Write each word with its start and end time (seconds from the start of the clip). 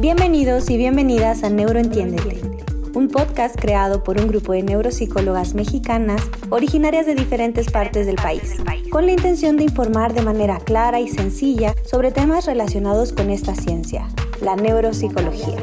Bienvenidos 0.00 0.70
y 0.70 0.78
bienvenidas 0.78 1.44
a 1.44 1.50
Neuroentiéndete, 1.50 2.40
un 2.94 3.08
podcast 3.08 3.54
creado 3.60 4.02
por 4.02 4.18
un 4.18 4.28
grupo 4.28 4.54
de 4.54 4.62
neuropsicólogas 4.62 5.52
mexicanas 5.52 6.22
originarias 6.48 7.04
de 7.04 7.14
diferentes 7.14 7.70
partes 7.70 8.06
del 8.06 8.16
país, 8.16 8.56
con 8.90 9.04
la 9.04 9.12
intención 9.12 9.58
de 9.58 9.64
informar 9.64 10.14
de 10.14 10.22
manera 10.22 10.58
clara 10.60 11.00
y 11.00 11.08
sencilla 11.08 11.74
sobre 11.84 12.12
temas 12.12 12.46
relacionados 12.46 13.12
con 13.12 13.28
esta 13.28 13.54
ciencia, 13.54 14.08
la 14.40 14.56
neuropsicología. 14.56 15.62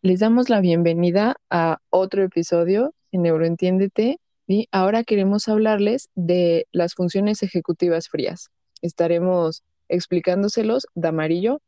Les 0.00 0.20
damos 0.20 0.48
la 0.48 0.62
bienvenida 0.62 1.36
a 1.50 1.76
otro 1.90 2.22
episodio 2.22 2.94
en 3.12 3.20
Neuroentiéndete 3.20 4.18
y 4.46 4.68
ahora 4.72 5.04
queremos 5.04 5.46
hablarles 5.46 6.08
de 6.14 6.66
las 6.72 6.94
funciones 6.94 7.42
ejecutivas 7.42 8.08
frías 8.08 8.50
estaremos 8.82 9.62
explicándoselos 9.88 10.86
de 10.94 11.08
amarillo. 11.08 11.60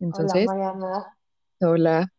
Entonces, 0.00 0.46
hola, 0.48 0.72
Mariana. 0.72 1.16
Hola. 1.60 2.12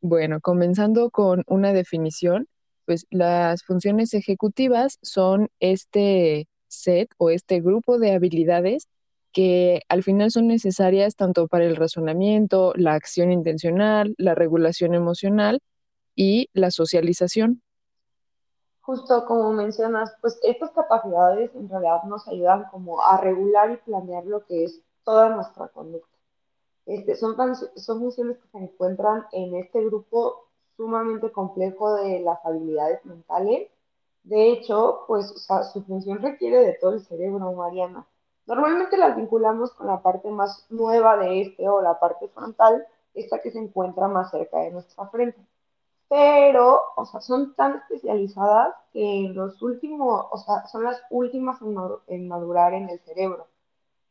Bueno, 0.00 0.40
comenzando 0.40 1.10
con 1.10 1.42
una 1.46 1.72
definición, 1.72 2.46
pues 2.84 3.06
las 3.10 3.64
funciones 3.64 4.14
ejecutivas 4.14 4.98
son 5.02 5.48
este 5.60 6.46
set 6.68 7.10
o 7.16 7.30
este 7.30 7.60
grupo 7.60 7.98
de 7.98 8.12
habilidades 8.12 8.88
que 9.32 9.82
al 9.88 10.02
final 10.02 10.30
son 10.30 10.46
necesarias 10.46 11.16
tanto 11.16 11.48
para 11.48 11.64
el 11.64 11.76
razonamiento, 11.76 12.72
la 12.76 12.94
acción 12.94 13.30
intencional, 13.30 14.14
la 14.18 14.34
regulación 14.34 14.94
emocional 14.94 15.60
y 16.14 16.48
la 16.52 16.70
socialización 16.70 17.62
justo 18.88 19.26
como 19.26 19.52
mencionas, 19.52 20.16
pues 20.22 20.40
estas 20.42 20.70
capacidades 20.70 21.54
en 21.54 21.68
realidad 21.68 22.04
nos 22.04 22.26
ayudan 22.26 22.64
como 22.70 23.02
a 23.02 23.18
regular 23.18 23.70
y 23.70 23.76
planear 23.76 24.24
lo 24.24 24.46
que 24.46 24.64
es 24.64 24.80
toda 25.04 25.28
nuestra 25.28 25.68
conducta. 25.68 26.16
Este, 26.86 27.14
son, 27.14 27.36
son 27.54 28.00
funciones 28.00 28.38
que 28.38 28.48
se 28.48 28.56
encuentran 28.56 29.26
en 29.32 29.56
este 29.56 29.84
grupo 29.84 30.46
sumamente 30.78 31.30
complejo 31.30 31.96
de 31.96 32.20
las 32.20 32.38
habilidades 32.46 33.04
mentales. 33.04 33.68
De 34.22 34.52
hecho, 34.52 35.04
pues 35.06 35.46
su 35.70 35.82
función 35.82 36.22
requiere 36.22 36.64
de 36.64 36.72
todo 36.80 36.94
el 36.94 37.04
cerebro, 37.04 37.52
Mariana. 37.52 38.06
Normalmente 38.46 38.96
las 38.96 39.14
vinculamos 39.16 39.70
con 39.72 39.88
la 39.88 40.00
parte 40.00 40.30
más 40.30 40.64
nueva 40.70 41.18
de 41.18 41.42
este 41.42 41.68
o 41.68 41.82
la 41.82 42.00
parte 42.00 42.28
frontal, 42.28 42.86
esta 43.12 43.38
que 43.42 43.50
se 43.50 43.58
encuentra 43.58 44.08
más 44.08 44.30
cerca 44.30 44.60
de 44.60 44.70
nuestra 44.70 45.06
frente 45.08 45.38
pero, 46.08 46.80
o 46.96 47.04
sea, 47.04 47.20
son 47.20 47.54
tan 47.54 47.76
especializadas 47.76 48.74
que 48.92 49.26
en 49.26 49.34
los 49.34 49.60
últimos, 49.60 50.26
o 50.30 50.38
sea, 50.38 50.66
son 50.66 50.84
las 50.84 51.00
últimas 51.10 51.58
en, 52.06 52.28
madurar 52.28 52.72
en 52.72 52.88
el 52.88 52.98
cerebro. 53.00 53.46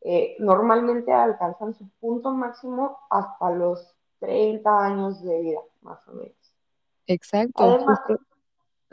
Eh, 0.01 0.35
normalmente 0.39 1.11
alcanzan 1.11 1.73
su 1.73 1.89
punto 1.99 2.31
máximo 2.31 2.99
hasta 3.09 3.49
los 3.49 3.95
30 4.19 4.85
años 4.85 5.23
de 5.23 5.41
vida, 5.41 5.59
más 5.81 6.07
o 6.07 6.13
menos. 6.13 6.35
Exacto. 7.07 7.77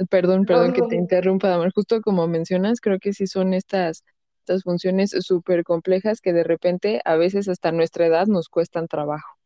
perdón, 0.08 0.46
perdón 0.46 0.72
que 0.72 0.82
te 0.82 0.96
interrumpa, 0.96 1.48
Damar. 1.48 1.72
Justo 1.74 2.00
como 2.00 2.26
mencionas, 2.26 2.80
creo 2.80 2.98
que 2.98 3.12
sí 3.12 3.26
son 3.26 3.52
estas, 3.52 4.02
estas 4.38 4.62
funciones 4.62 5.10
súper 5.20 5.62
complejas 5.62 6.22
que 6.22 6.32
de 6.32 6.44
repente 6.44 7.02
a 7.04 7.16
veces 7.16 7.48
hasta 7.48 7.70
nuestra 7.70 8.06
edad 8.06 8.26
nos 8.26 8.48
cuestan 8.48 8.88
trabajo. 8.88 9.36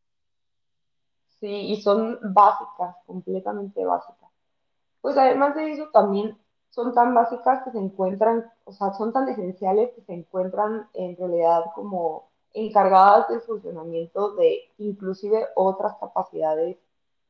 Sí, 1.40 1.46
y 1.72 1.80
son 1.82 2.18
básicas, 2.22 2.96
completamente 3.06 3.84
básicas. 3.84 4.28
Pues 5.00 5.16
además 5.16 5.54
de 5.54 5.72
eso 5.72 5.88
también 5.92 6.36
son 6.70 6.92
tan 6.94 7.14
básicas 7.14 7.62
que 7.62 7.70
se 7.70 7.78
encuentran, 7.78 8.50
o 8.64 8.72
sea, 8.72 8.92
son 8.94 9.12
tan 9.12 9.28
esenciales 9.28 9.90
que 9.94 10.02
se 10.02 10.14
encuentran 10.14 10.88
en 10.94 11.16
realidad 11.16 11.64
como 11.74 12.28
encargadas 12.54 13.28
del 13.28 13.40
funcionamiento 13.42 14.34
de 14.34 14.70
inclusive 14.78 15.46
otras 15.54 15.96
capacidades 15.98 16.76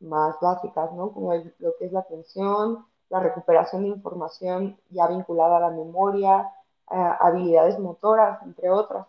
más 0.00 0.36
básicas, 0.40 0.92
¿no? 0.92 1.12
Como 1.12 1.34
lo 1.34 1.76
que 1.78 1.86
es 1.86 1.92
la 1.92 2.00
atención, 2.00 2.86
la 3.10 3.20
recuperación 3.20 3.82
de 3.82 3.88
información 3.88 4.78
ya 4.90 5.06
vinculada 5.08 5.58
a 5.58 5.60
la 5.60 5.70
memoria, 5.70 6.50
habilidades 6.86 7.78
motoras, 7.78 8.42
entre 8.42 8.70
otras. 8.70 9.06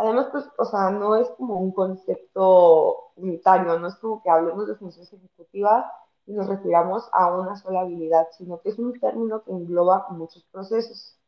Además, 0.00 0.28
pues, 0.32 0.46
o 0.56 0.64
sea, 0.64 0.90
no 0.90 1.14
es 1.14 1.28
como 1.36 1.60
un 1.60 1.72
concepto 1.72 3.12
unitario, 3.16 3.78
no 3.78 3.86
es 3.86 3.96
como 3.96 4.22
que 4.22 4.30
hablemos 4.30 4.66
de 4.66 4.74
funciones 4.74 5.12
ejecutivas 5.12 5.84
y 6.26 6.32
nos 6.32 6.48
refiramos 6.48 7.06
a 7.12 7.30
una 7.30 7.54
sola 7.56 7.82
habilidad, 7.82 8.26
sino 8.38 8.62
que 8.62 8.70
es 8.70 8.78
un 8.78 8.98
término 8.98 9.42
que 9.44 9.50
engloba 9.52 10.06
muchos 10.08 10.42
procesos. 10.44 11.18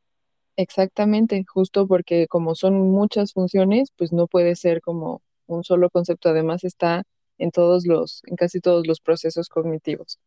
Exactamente, 0.57 1.45
justo 1.47 1.87
porque 1.87 2.27
como 2.29 2.55
son 2.55 2.91
muchas 2.91 3.35
funciones, 3.35 3.93
pues 3.95 4.11
no 4.11 4.27
puede 4.27 4.57
ser 4.57 4.81
como 4.81 5.21
un 5.47 5.65
solo 5.65 5.91
concepto, 5.91 6.31
además 6.31 6.65
está 6.65 7.03
en 7.37 7.51
todos 7.51 7.87
los, 7.87 8.23
en 8.25 8.37
casi 8.37 8.61
todos 8.61 8.87
los 8.87 9.01
procesos 9.01 9.51
cognitivos. 9.51 10.19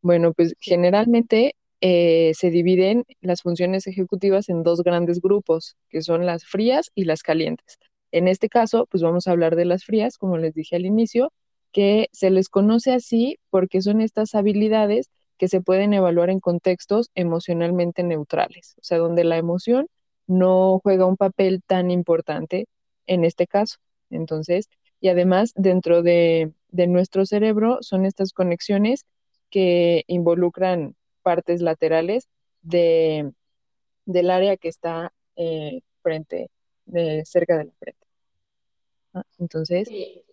Bueno, 0.00 0.32
pues 0.32 0.54
generalmente 0.60 1.56
eh, 1.84 2.32
se 2.34 2.50
dividen 2.50 3.04
las 3.20 3.42
funciones 3.42 3.88
ejecutivas 3.88 4.48
en 4.48 4.62
dos 4.62 4.84
grandes 4.84 5.20
grupos, 5.20 5.76
que 5.90 6.00
son 6.00 6.24
las 6.24 6.44
frías 6.44 6.92
y 6.94 7.04
las 7.04 7.22
calientes. 7.24 7.78
En 8.12 8.28
este 8.28 8.48
caso, 8.48 8.86
pues 8.86 9.02
vamos 9.02 9.26
a 9.26 9.32
hablar 9.32 9.56
de 9.56 9.64
las 9.64 9.84
frías, 9.84 10.16
como 10.16 10.38
les 10.38 10.54
dije 10.54 10.76
al 10.76 10.86
inicio, 10.86 11.32
que 11.72 12.08
se 12.12 12.30
les 12.30 12.48
conoce 12.48 12.92
así 12.92 13.38
porque 13.50 13.82
son 13.82 14.00
estas 14.00 14.36
habilidades 14.36 15.10
que 15.38 15.48
se 15.48 15.60
pueden 15.60 15.92
evaluar 15.92 16.30
en 16.30 16.38
contextos 16.38 17.10
emocionalmente 17.16 18.04
neutrales, 18.04 18.76
o 18.78 18.84
sea, 18.84 18.98
donde 18.98 19.24
la 19.24 19.36
emoción 19.36 19.88
no 20.28 20.78
juega 20.84 21.04
un 21.06 21.16
papel 21.16 21.62
tan 21.66 21.90
importante 21.90 22.66
en 23.08 23.24
este 23.24 23.48
caso. 23.48 23.78
Entonces, 24.08 24.68
y 25.00 25.08
además 25.08 25.52
dentro 25.56 26.02
de, 26.02 26.52
de 26.68 26.86
nuestro 26.86 27.26
cerebro 27.26 27.78
son 27.80 28.06
estas 28.06 28.32
conexiones 28.32 29.04
que 29.50 30.04
involucran 30.06 30.94
partes 31.22 31.62
laterales 31.62 32.28
de, 32.62 33.32
del 34.04 34.30
área 34.30 34.56
que 34.56 34.68
está 34.68 35.12
eh, 35.36 35.82
frente, 36.02 36.50
de, 36.86 37.24
cerca 37.24 37.58
de 37.58 37.64
la 37.64 37.72
frente. 37.78 38.06
Ah, 39.14 39.24
entonces. 39.38 39.88
Sí. 39.88 40.24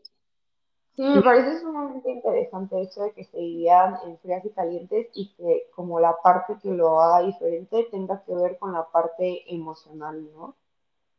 me 0.98 1.22
parece 1.22 1.60
sumamente 1.60 2.12
interesante 2.12 2.82
eso 2.82 3.04
de 3.04 3.14
que 3.14 3.24
se 3.24 3.38
dividan 3.38 3.98
en 4.06 4.18
frías 4.20 4.44
y 4.44 4.50
calientes 4.50 5.08
y 5.14 5.34
que 5.36 5.70
como 5.76 6.00
la 6.00 6.16
parte 6.22 6.58
que 6.62 6.72
lo 6.72 7.00
haga 7.00 7.26
diferente 7.26 7.88
tenga 7.92 8.24
que 8.24 8.36
ver 8.36 8.58
con 8.58 8.74
la 8.74 8.90
parte 8.90 9.54
emocional, 9.54 10.30
¿no? 10.34 10.56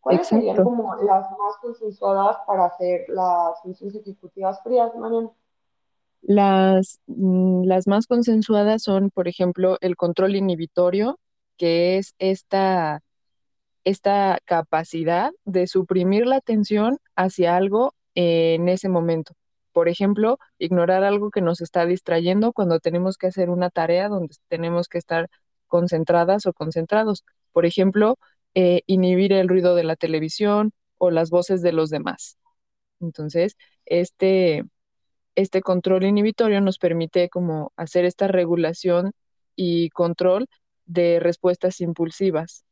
¿Cuáles 0.00 0.26
serían 0.26 0.62
como 0.64 0.94
las 0.96 1.30
más 1.30 1.56
consensuadas 1.60 2.38
para 2.46 2.66
hacer 2.66 3.06
las 3.08 3.60
funciones 3.62 3.96
ejecutivas 3.96 4.62
frías, 4.62 4.94
Mariana? 4.96 5.30
Las, 6.22 7.00
mm, 7.06 7.64
las 7.64 7.86
más 7.86 8.06
consensuadas 8.06 8.82
son, 8.82 9.10
por 9.10 9.28
ejemplo, 9.28 9.78
el 9.80 9.96
control 9.96 10.36
inhibitorio, 10.36 11.18
que 11.56 11.98
es 11.98 12.14
esta, 12.18 13.00
esta 13.84 14.38
capacidad 14.44 15.32
de 15.44 15.66
suprimir 15.66 16.26
la 16.26 16.36
atención 16.36 16.98
hacia 17.16 17.56
algo 17.56 17.94
en 18.14 18.68
ese 18.68 18.88
momento. 18.88 19.34
Por 19.72 19.88
ejemplo, 19.88 20.38
ignorar 20.58 21.04
algo 21.04 21.30
que 21.30 21.40
nos 21.42 21.60
está 21.60 21.86
distrayendo 21.86 22.52
cuando 22.52 22.80
tenemos 22.80 23.16
que 23.16 23.28
hacer 23.28 23.50
una 23.50 23.70
tarea 23.70 24.08
donde 24.08 24.34
tenemos 24.48 24.88
que 24.88 24.98
estar 24.98 25.28
concentradas 25.68 26.46
o 26.46 26.52
concentrados. 26.52 27.24
Por 27.52 27.66
ejemplo, 27.66 28.18
eh, 28.54 28.82
inhibir 28.86 29.32
el 29.32 29.48
ruido 29.48 29.74
de 29.74 29.84
la 29.84 29.96
televisión 29.96 30.72
o 30.98 31.10
las 31.10 31.30
voces 31.30 31.62
de 31.62 31.72
los 31.72 31.90
demás. 31.90 32.38
Entonces, 33.00 33.56
este, 33.86 34.64
este 35.34 35.62
control 35.62 36.04
inhibitorio 36.04 36.60
nos 36.60 36.78
permite 36.78 37.28
como 37.28 37.72
hacer 37.76 38.04
esta 38.04 38.26
regulación 38.26 39.12
y 39.56 39.90
control 39.90 40.46
de 40.86 41.20
respuestas 41.20 41.80
impulsivas. 41.80 42.64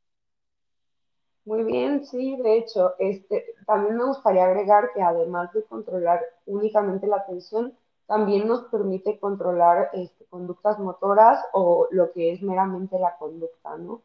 Muy 1.44 1.64
bien, 1.64 2.04
sí, 2.04 2.36
de 2.36 2.58
hecho, 2.58 2.94
este, 2.98 3.54
también 3.66 3.96
me 3.96 4.04
gustaría 4.04 4.44
agregar 4.44 4.90
que 4.94 5.00
además 5.00 5.50
de 5.54 5.64
controlar 5.64 6.20
únicamente 6.44 7.06
la 7.06 7.16
atención, 7.16 7.74
también 8.06 8.46
nos 8.46 8.64
permite 8.64 9.18
controlar 9.18 9.90
este, 9.94 10.24
conductas 10.26 10.78
motoras 10.78 11.42
o 11.52 11.88
lo 11.90 12.12
que 12.12 12.32
es 12.32 12.42
meramente 12.42 12.98
la 12.98 13.16
conducta, 13.16 13.76
¿no? 13.78 14.02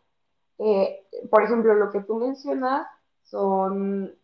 Eh, 0.60 1.06
por 1.30 1.44
ejemplo, 1.44 1.74
lo 1.74 1.92
que 1.92 2.02
tú 2.02 2.16
mencionas 2.16 2.88
son 3.24 4.16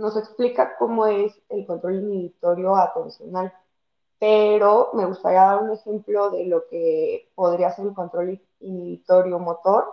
nos 0.00 0.16
explica 0.16 0.76
cómo 0.78 1.06
es 1.06 1.40
el 1.48 1.66
control 1.66 1.96
inhibitorio 1.96 2.74
atencional, 2.76 3.52
pero 4.18 4.90
me 4.94 5.06
gustaría 5.06 5.42
dar 5.42 5.62
un 5.62 5.70
ejemplo 5.70 6.30
de 6.30 6.46
lo 6.46 6.66
que 6.68 7.30
podría 7.34 7.70
ser 7.72 7.86
el 7.86 7.94
control 7.94 8.40
inhibitorio 8.60 9.38
motor. 9.38 9.84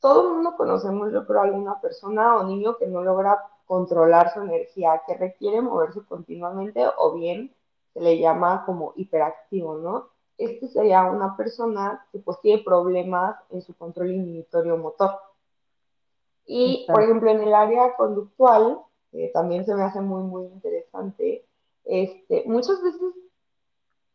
Todo 0.00 0.28
el 0.28 0.34
mundo 0.34 0.56
conocemos, 0.56 1.12
yo 1.12 1.26
creo, 1.26 1.42
alguna 1.42 1.80
persona 1.80 2.36
o 2.36 2.44
niño 2.44 2.76
que 2.76 2.86
no 2.86 3.02
logra 3.02 3.38
controlar 3.66 4.32
su 4.32 4.40
energía, 4.40 5.02
que 5.06 5.14
requiere 5.14 5.60
moverse 5.60 6.00
continuamente 6.04 6.84
o 6.98 7.12
bien 7.14 7.54
se 7.92 8.00
le 8.00 8.18
llama 8.18 8.64
como 8.66 8.92
hiperactivo, 8.96 9.76
¿no? 9.76 10.08
Este 10.38 10.66
sería 10.68 11.04
una 11.04 11.36
persona 11.36 12.04
que 12.10 12.18
pues 12.18 12.40
tiene 12.40 12.62
problemas 12.62 13.36
en 13.50 13.62
su 13.62 13.74
control 13.74 14.10
inhibitorio 14.10 14.76
motor. 14.76 15.10
Y, 16.44 16.86
por 16.90 17.02
ejemplo, 17.02 17.30
en 17.30 17.40
el 17.40 17.54
área 17.54 17.94
conductual, 17.94 18.82
también 19.32 19.64
se 19.64 19.74
me 19.74 19.82
hace 19.82 20.00
muy, 20.00 20.22
muy 20.22 20.46
interesante, 20.46 21.44
este, 21.84 22.44
muchas 22.46 22.82
veces, 22.82 23.00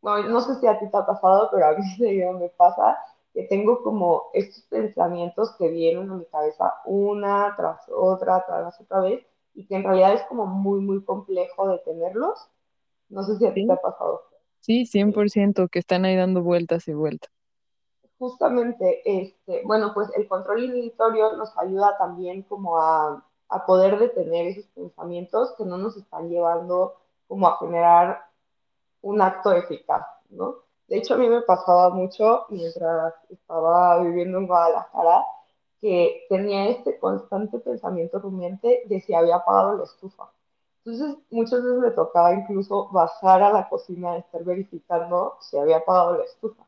bueno, 0.01 0.29
no 0.29 0.41
sé 0.41 0.55
si 0.55 0.67
a 0.67 0.79
ti 0.79 0.89
te 0.89 0.97
ha 0.97 1.05
pasado, 1.05 1.49
pero 1.51 1.67
a 1.67 1.71
mí 1.73 1.83
me 2.39 2.49
pasa 2.49 2.97
que 3.33 3.43
tengo 3.43 3.83
como 3.83 4.29
estos 4.33 4.63
pensamientos 4.63 5.55
que 5.57 5.69
vienen 5.69 6.09
a 6.09 6.15
mi 6.15 6.25
cabeza 6.25 6.73
una 6.85 7.53
tras 7.55 7.87
otra, 7.89 8.43
tras 8.45 8.79
otra 8.81 9.01
vez, 9.01 9.23
y 9.53 9.65
que 9.65 9.75
en 9.75 9.83
realidad 9.83 10.13
es 10.13 10.23
como 10.23 10.45
muy, 10.45 10.79
muy 10.79 11.03
complejo 11.03 11.67
detenerlos. 11.67 12.49
No 13.09 13.23
sé 13.23 13.37
si 13.37 13.45
a 13.45 13.53
ti 13.53 13.65
te 13.65 13.73
ha 13.73 13.77
pasado. 13.77 14.21
Sí, 14.59 14.85
100%, 14.85 15.67
que 15.69 15.79
están 15.79 16.05
ahí 16.05 16.15
dando 16.15 16.41
vueltas 16.41 16.87
y 16.87 16.93
vueltas. 16.93 17.31
Justamente, 18.19 19.01
este, 19.05 19.61
bueno, 19.65 19.91
pues 19.93 20.09
el 20.15 20.27
control 20.27 20.63
inhibitorio 20.63 21.37
nos 21.37 21.55
ayuda 21.57 21.97
también 21.97 22.41
como 22.43 22.77
a, 22.77 23.23
a 23.49 23.65
poder 23.65 23.99
detener 23.99 24.47
esos 24.47 24.65
pensamientos 24.67 25.53
que 25.57 25.65
no 25.65 25.77
nos 25.77 25.95
están 25.97 26.29
llevando 26.29 26.95
como 27.27 27.47
a 27.47 27.57
generar 27.57 28.25
un 29.01 29.21
acto 29.21 29.51
eficaz, 29.53 30.05
¿no? 30.29 30.55
De 30.87 30.97
hecho, 30.97 31.15
a 31.15 31.17
mí 31.17 31.27
me 31.27 31.41
pasaba 31.41 31.89
mucho 31.89 32.45
mientras 32.49 33.13
estaba 33.29 34.01
viviendo 34.01 34.37
en 34.37 34.47
Guadalajara 34.47 35.25
que 35.81 36.25
tenía 36.29 36.69
este 36.69 36.97
constante 36.97 37.59
pensamiento 37.59 38.19
rumiante 38.19 38.83
de 38.85 39.01
si 39.01 39.13
había 39.13 39.37
apagado 39.37 39.77
la 39.77 39.83
estufa. 39.83 40.31
Entonces, 40.83 41.17
muchas 41.29 41.61
veces 41.61 41.79
me 41.79 41.91
tocaba 41.91 42.33
incluso 42.33 42.87
bajar 42.89 43.43
a 43.43 43.51
la 43.51 43.67
cocina 43.67 44.13
a 44.13 44.17
estar 44.17 44.43
verificando 44.43 45.37
si 45.41 45.57
había 45.57 45.77
apagado 45.77 46.17
la 46.17 46.23
estufa. 46.23 46.63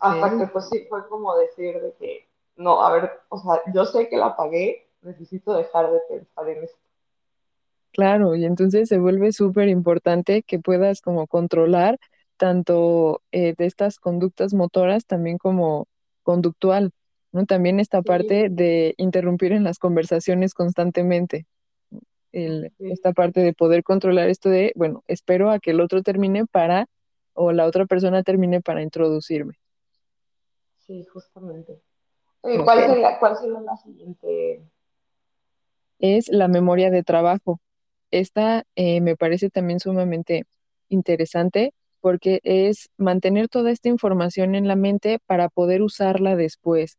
Hasta 0.00 0.36
que 0.36 0.46
pues 0.48 0.68
sí 0.68 0.84
fue 0.88 1.06
como 1.08 1.36
decir 1.36 1.80
de 1.80 1.92
que, 1.94 2.28
no, 2.56 2.84
a 2.84 2.90
ver, 2.90 3.20
o 3.28 3.38
sea, 3.38 3.62
yo 3.72 3.84
sé 3.84 4.08
que 4.08 4.16
la 4.16 4.26
apagué, 4.26 4.85
necesito 5.02 5.56
dejar 5.56 5.90
de 5.90 6.00
pensar 6.08 6.48
en 6.48 6.64
esto. 6.64 6.78
Claro, 7.92 8.34
y 8.34 8.44
entonces 8.44 8.88
se 8.88 8.98
vuelve 8.98 9.32
súper 9.32 9.68
importante 9.68 10.42
que 10.42 10.58
puedas 10.58 11.00
como 11.00 11.26
controlar 11.26 11.98
tanto 12.36 13.22
eh, 13.32 13.54
de 13.56 13.64
estas 13.64 13.98
conductas 13.98 14.52
motoras 14.52 15.06
también 15.06 15.38
como 15.38 15.88
conductual, 16.22 16.90
¿no? 17.32 17.46
También 17.46 17.80
esta 17.80 18.02
parte 18.02 18.48
de 18.50 18.94
interrumpir 18.98 19.52
en 19.52 19.64
las 19.64 19.78
conversaciones 19.78 20.52
constantemente. 20.52 21.46
Esta 22.32 23.12
parte 23.14 23.40
de 23.40 23.54
poder 23.54 23.82
controlar 23.82 24.28
esto 24.28 24.50
de, 24.50 24.72
bueno, 24.76 25.02
espero 25.06 25.50
a 25.50 25.58
que 25.58 25.70
el 25.70 25.80
otro 25.80 26.02
termine 26.02 26.44
para, 26.44 26.86
o 27.32 27.52
la 27.52 27.64
otra 27.64 27.86
persona 27.86 28.22
termine 28.22 28.60
para 28.60 28.82
introducirme. 28.82 29.54
Sí, 30.80 31.02
justamente. 31.06 31.80
¿cuál, 32.42 32.86
sería, 32.86 33.18
¿Cuál 33.18 33.36
sería 33.36 33.60
la 33.60 33.76
siguiente? 33.78 34.62
Es 35.98 36.28
la 36.28 36.48
memoria 36.48 36.90
de 36.90 37.02
trabajo. 37.02 37.60
Esta 38.10 38.64
eh, 38.76 39.00
me 39.00 39.16
parece 39.16 39.50
también 39.50 39.80
sumamente 39.80 40.44
interesante 40.88 41.72
porque 42.00 42.40
es 42.44 42.88
mantener 42.96 43.48
toda 43.48 43.70
esta 43.70 43.88
información 43.88 44.54
en 44.54 44.68
la 44.68 44.76
mente 44.76 45.18
para 45.26 45.48
poder 45.48 45.82
usarla 45.82 46.36
después. 46.36 46.98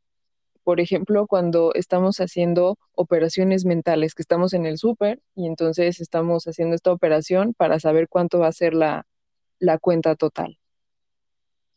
Por 0.63 0.81
ejemplo, 0.81 1.27
cuando 1.27 1.73
estamos 1.75 2.17
haciendo 2.17 2.77
operaciones 2.94 3.63
mentales, 3.63 4.13
que 4.13 4.21
estamos 4.21 4.53
en 4.53 4.65
el 4.65 4.77
súper 4.77 5.21
y 5.33 5.47
entonces 5.47 6.01
estamos 6.01 6.45
haciendo 6.45 6.75
esta 6.75 6.91
operación 6.91 7.53
para 7.53 7.79
saber 7.79 8.09
cuánto 8.09 8.39
va 8.39 8.47
a 8.47 8.51
ser 8.51 8.73
la, 8.73 9.05
la 9.59 9.77
cuenta 9.77 10.15
total. 10.15 10.57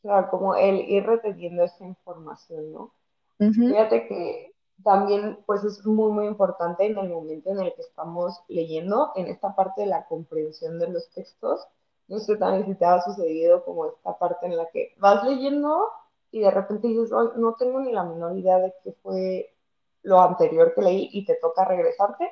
Claro, 0.02 0.28
como 0.30 0.56
el 0.56 0.80
ir 0.88 1.04
reteniendo 1.04 1.62
esa 1.62 1.84
información, 1.84 2.72
¿no? 2.72 2.94
Fíjate 3.38 4.06
que 4.08 4.52
también 4.84 5.38
pues 5.46 5.64
es 5.64 5.84
muy 5.84 6.12
muy 6.12 6.26
importante 6.26 6.86
en 6.86 6.98
el 6.98 7.08
momento 7.08 7.50
en 7.50 7.60
el 7.60 7.74
que 7.74 7.82
estamos 7.82 8.40
leyendo, 8.48 9.12
en 9.16 9.26
esta 9.26 9.54
parte 9.54 9.82
de 9.82 9.88
la 9.88 10.06
comprensión 10.06 10.78
de 10.78 10.88
los 10.88 11.10
textos. 11.10 11.66
No 12.08 12.18
sé 12.18 12.36
también 12.36 12.66
si 12.66 12.74
te 12.74 12.84
ha 12.84 13.00
sucedido 13.02 13.64
como 13.64 13.86
esta 13.86 14.18
parte 14.18 14.46
en 14.46 14.56
la 14.56 14.66
que 14.70 14.94
vas 14.98 15.22
leyendo 15.24 15.88
y 16.32 16.40
de 16.40 16.50
repente 16.50 16.88
dices, 16.88 17.10
no 17.10 17.54
tengo 17.54 17.80
ni 17.80 17.92
la 17.92 18.04
menor 18.04 18.36
idea 18.36 18.58
de 18.58 18.74
qué 18.82 18.92
fue 19.02 19.54
lo 20.02 20.20
anterior 20.20 20.74
que 20.74 20.82
leí 20.82 21.08
y 21.12 21.24
te 21.24 21.34
toca 21.36 21.64
regresarte. 21.64 22.30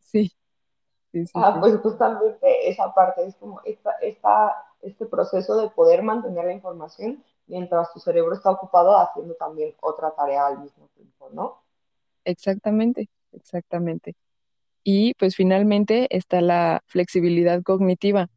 Sí. 0.00 0.32
ah, 1.34 1.56
pues 1.60 1.76
justamente 1.78 2.68
esa 2.68 2.92
parte 2.94 3.26
es 3.26 3.36
como 3.36 3.60
esta, 3.64 3.92
esta, 4.02 4.54
este 4.82 5.06
proceso 5.06 5.56
de 5.56 5.68
poder 5.70 6.02
mantener 6.02 6.44
la 6.44 6.52
información 6.52 7.24
mientras 7.46 7.92
tu 7.92 8.00
cerebro 8.00 8.34
está 8.34 8.50
ocupado 8.50 8.96
haciendo 8.98 9.34
también 9.34 9.74
otra 9.80 10.10
tarea 10.12 10.46
al 10.46 10.58
mismo 10.58 10.88
tiempo, 10.94 11.28
¿no? 11.32 11.65
Exactamente, 12.26 13.08
exactamente. 13.32 14.14
Y 14.84 15.14
pues 15.14 15.36
finalmente 15.36 16.08
está 16.16 16.40
la 16.42 16.82
flexibilidad 16.86 17.62
cognitiva, 17.62 18.28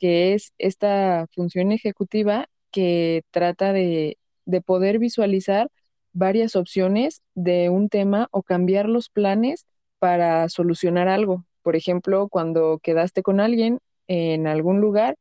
que 0.00 0.34
es 0.34 0.52
esta 0.58 1.26
función 1.34 1.72
ejecutiva 1.72 2.48
que 2.72 3.22
trata 3.32 3.72
de, 3.72 4.18
de 4.46 4.62
poder 4.62 4.98
visualizar 5.00 5.70
varias 6.12 6.56
opciones 6.56 7.22
de 7.34 7.70
un 7.70 7.88
tema 7.90 8.28
o 8.32 8.42
cambiar 8.44 8.88
los 8.88 9.10
planes 9.10 9.66
para 10.00 10.48
solucionar 10.50 11.08
algo. 11.08 11.44
Por 11.62 11.76
ejemplo, 11.76 12.28
cuando 12.28 12.80
quedaste 12.82 13.22
con 13.22 13.40
alguien 13.40 13.80
en 14.08 14.46
algún 14.48 14.80
lugar 14.80 15.16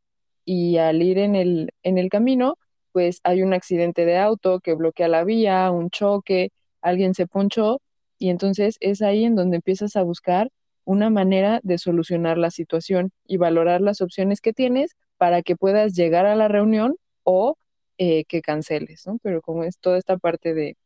y 0.45 0.77
al 0.77 1.01
ir 1.01 1.17
en 1.19 1.35
el, 1.35 1.71
en 1.83 1.97
el 1.97 2.09
camino, 2.09 2.57
pues 2.91 3.19
hay 3.23 3.41
un 3.43 3.53
accidente 3.53 4.05
de 4.05 4.17
auto 4.17 4.59
que 4.59 4.73
bloquea 4.75 5.07
la 5.07 5.23
vía, 5.23 5.71
un 5.71 5.89
choque, 5.89 6.51
alguien 6.81 7.13
se 7.13 7.27
ponchó 7.27 7.81
y 8.23 8.29
entonces 8.29 8.77
es 8.79 9.01
ahí 9.01 9.25
en 9.25 9.35
donde 9.35 9.57
empiezas 9.57 9.97
a 9.97 10.03
buscar 10.03 10.49
una 10.85 11.09
manera 11.09 11.59
de 11.61 11.77
solucionar 11.77 12.37
la 12.37 12.51
situación 12.51 13.11
y 13.25 13.35
valorar 13.35 13.81
las 13.81 13.99
opciones 13.99 14.39
que 14.39 14.53
tienes 14.53 14.95
para 15.17 15.41
que 15.41 15.57
puedas 15.57 15.91
llegar 15.91 16.25
a 16.25 16.33
la 16.33 16.47
reunión 16.47 16.95
o 17.23 17.57
eh, 17.97 18.23
que 18.23 18.41
canceles, 18.41 19.05
¿no? 19.05 19.17
Pero 19.21 19.41
como 19.41 19.65
es 19.65 19.77
toda 19.77 19.97
esta 19.97 20.15
parte 20.15 20.53
de, 20.53 20.77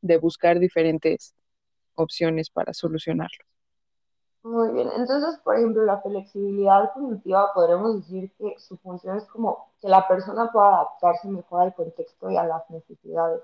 de 0.00 0.18
buscar 0.18 0.60
diferentes 0.60 1.34
opciones 1.96 2.50
para 2.50 2.72
solucionarlo. 2.72 3.44
Muy 4.44 4.72
bien, 4.72 4.90
entonces, 4.96 5.40
por 5.42 5.56
ejemplo, 5.56 5.82
la 5.82 6.00
flexibilidad 6.00 6.92
cognitiva 6.94 7.52
podremos 7.52 7.96
decir 7.96 8.30
que 8.38 8.54
su 8.60 8.76
función 8.76 9.18
es 9.18 9.24
como 9.24 9.72
que 9.80 9.88
la 9.88 10.06
persona 10.06 10.52
pueda 10.52 10.68
adaptarse 10.68 11.26
mejor 11.26 11.62
al 11.62 11.74
contexto 11.74 12.30
y 12.30 12.36
a 12.36 12.44
las 12.44 12.70
necesidades 12.70 13.42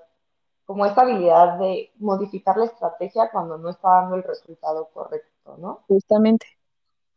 como 0.67 0.85
esta 0.85 1.01
habilidad 1.01 1.57
de 1.57 1.91
modificar 1.95 2.57
la 2.57 2.65
estrategia 2.65 3.31
cuando 3.31 3.57
no 3.57 3.69
está 3.69 3.89
dando 4.01 4.17
el 4.17 4.23
resultado 4.23 4.89
correcto, 4.93 5.55
¿no? 5.57 5.79
Justamente, 5.87 6.45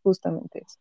justamente 0.05 0.63
eso. 0.65 0.79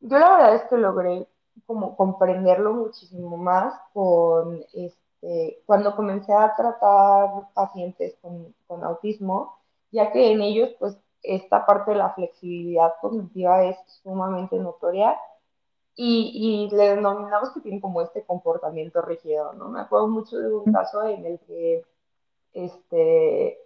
Yo 0.00 0.18
la 0.18 0.30
verdad 0.32 0.54
es 0.54 0.62
que 0.64 0.78
logré 0.78 1.28
como 1.66 1.94
comprenderlo 1.94 2.72
muchísimo 2.72 3.36
más 3.36 3.74
con 3.92 4.64
este, 4.72 5.62
cuando 5.66 5.94
comencé 5.94 6.32
a 6.32 6.54
tratar 6.56 7.52
pacientes 7.52 8.16
con, 8.22 8.54
con 8.66 8.82
autismo, 8.82 9.58
ya 9.92 10.10
que 10.12 10.32
en 10.32 10.40
ellos 10.40 10.70
pues 10.78 10.96
esta 11.22 11.66
parte 11.66 11.90
de 11.90 11.98
la 11.98 12.14
flexibilidad 12.14 12.94
cognitiva 13.02 13.64
es 13.64 13.76
sumamente 14.02 14.56
notoria 14.58 15.14
y, 15.98 16.68
le 16.72 16.94
denominamos 16.94 17.50
que 17.52 17.60
tienen 17.60 17.80
como 17.80 18.02
este 18.02 18.22
comportamiento 18.24 19.00
rígido, 19.00 19.54
¿no? 19.54 19.70
Me 19.70 19.80
acuerdo 19.80 20.08
mucho 20.08 20.38
de 20.38 20.54
un 20.54 20.70
caso 20.72 21.02
en 21.04 21.24
el 21.24 21.40
que 21.40 21.84
este, 22.52 23.58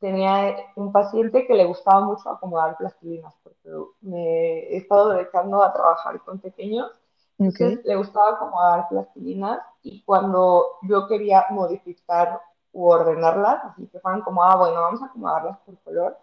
tenía 0.00 0.56
un 0.76 0.92
paciente 0.92 1.46
que 1.46 1.54
le 1.54 1.66
gustaba 1.66 2.00
mucho 2.00 2.30
acomodar 2.30 2.76
plastilinas, 2.78 3.34
porque 3.42 3.68
me 4.00 4.60
he 4.60 4.76
estado 4.78 5.10
dedicando 5.10 5.62
a 5.62 5.72
trabajar 5.72 6.20
con 6.22 6.38
pequeños, 6.38 6.90
entonces 7.38 7.84
le 7.84 7.96
gustaba 7.96 8.30
acomodar 8.30 8.88
plastilinas 8.88 9.60
y 9.82 10.02
cuando 10.02 10.64
yo 10.82 11.06
quería 11.06 11.46
modificar 11.50 12.40
u 12.72 12.88
ordenarlas, 12.88 13.64
así 13.64 13.86
que 13.88 14.00
fueran 14.00 14.22
como, 14.22 14.42
ah, 14.42 14.56
bueno, 14.56 14.80
vamos 14.80 15.02
a 15.02 15.06
acomodarlas 15.06 15.58
por 15.58 15.78
color, 15.80 16.18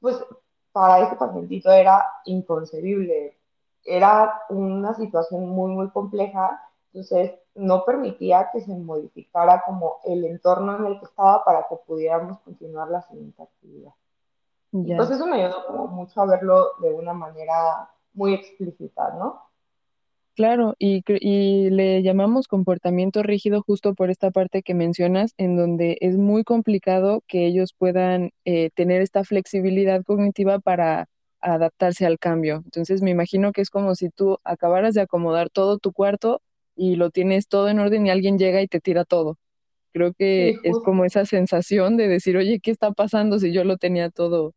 pues 0.00 0.24
para 0.70 1.00
este 1.00 1.16
pacientito 1.16 1.70
era 1.70 2.04
inconcebible 2.24 3.36
era 3.84 4.42
una 4.48 4.94
situación 4.94 5.48
muy, 5.48 5.72
muy 5.72 5.90
compleja, 5.90 6.62
entonces 6.92 7.32
no 7.54 7.84
permitía 7.84 8.50
que 8.52 8.60
se 8.60 8.74
modificara 8.74 9.62
como 9.64 9.98
el 10.04 10.24
entorno 10.24 10.76
en 10.76 10.86
el 10.86 10.98
que 10.98 11.06
estaba 11.06 11.44
para 11.44 11.66
que 11.68 11.76
pudiéramos 11.86 12.38
continuar 12.40 12.88
la 12.88 13.02
siguiente 13.02 13.42
actividad. 13.42 13.92
Entonces 14.72 15.16
eso 15.16 15.26
me 15.26 15.44
ayudó 15.44 15.66
como 15.66 15.86
mucho 15.88 16.20
a 16.22 16.26
verlo 16.26 16.70
de 16.80 16.94
una 16.94 17.12
manera 17.12 17.90
muy 18.14 18.34
explícita, 18.34 19.14
¿no? 19.18 19.42
Claro, 20.34 20.74
y, 20.78 21.04
y, 21.06 21.68
le 21.68 22.02
llamamos 22.02 22.48
comportamiento 22.48 23.22
rígido 23.22 23.60
justo 23.60 23.94
por 23.94 24.08
esta 24.08 24.30
parte 24.30 24.62
que 24.62 24.72
mencionas, 24.72 25.34
en 25.36 25.58
donde 25.58 25.98
es 26.00 26.16
muy 26.16 26.42
complicado 26.42 27.22
que 27.28 27.44
ellos 27.46 27.74
puedan 27.76 28.30
eh, 28.46 28.70
tener 28.74 29.02
esta 29.02 29.24
flexibilidad 29.24 30.02
cognitiva 30.02 30.58
para 30.58 31.06
adaptarse 31.42 32.06
al 32.06 32.18
cambio. 32.18 32.62
Entonces 32.64 33.02
me 33.02 33.10
imagino 33.10 33.52
que 33.52 33.62
es 33.62 33.70
como 33.70 33.94
si 33.96 34.10
tú 34.10 34.38
acabaras 34.44 34.94
de 34.94 35.02
acomodar 35.02 35.50
todo 35.50 35.78
tu 35.78 35.92
cuarto 35.92 36.42
y 36.76 36.96
lo 36.96 37.10
tienes 37.10 37.48
todo 37.48 37.68
en 37.68 37.80
orden 37.80 38.06
y 38.06 38.10
alguien 38.10 38.38
llega 38.38 38.62
y 38.62 38.68
te 38.68 38.80
tira 38.80 39.04
todo. 39.04 39.38
Creo 39.92 40.14
Sí, 40.36 40.42
que 40.42 40.60
es 40.62 40.80
como 40.80 41.04
esa 41.04 41.26
sensación 41.26 41.96
de 41.96 42.08
decir, 42.08 42.36
oye, 42.38 42.60
¿qué 42.60 42.70
está 42.72 42.92
pasando 42.92 43.38
si 43.40 43.52
yo 43.52 43.64
lo 43.64 43.76
tenía 43.78 44.10
todo, 44.10 44.54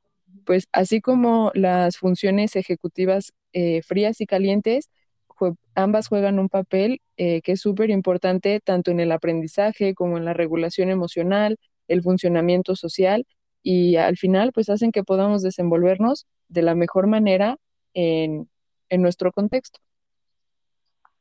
Pues 0.45 0.65
así 0.73 1.01
como 1.01 1.51
las 1.53 1.97
funciones 1.97 2.55
ejecutivas 2.55 3.33
eh, 3.53 3.81
frías 3.83 4.19
y 4.21 4.25
calientes, 4.25 4.89
jue- 5.27 5.55
ambas 5.75 6.07
juegan 6.09 6.39
un 6.39 6.49
papel 6.49 7.01
eh, 7.17 7.41
que 7.41 7.53
es 7.53 7.61
súper 7.61 7.89
importante 7.89 8.59
tanto 8.63 8.91
en 8.91 8.99
el 8.99 9.11
aprendizaje 9.11 9.93
como 9.95 10.17
en 10.17 10.25
la 10.25 10.33
regulación 10.33 10.89
emocional, 10.89 11.57
el 11.87 12.01
funcionamiento 12.03 12.75
social 12.75 13.25
y 13.63 13.95
al 13.95 14.17
final 14.17 14.51
pues 14.51 14.69
hacen 14.69 14.91
que 14.91 15.03
podamos 15.03 15.41
desenvolvernos 15.41 16.27
de 16.49 16.61
la 16.61 16.75
mejor 16.75 17.07
manera 17.07 17.57
en, 17.93 18.49
en 18.89 19.01
nuestro 19.01 19.31
contexto. 19.31 19.79